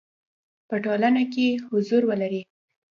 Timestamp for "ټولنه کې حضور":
0.85-2.01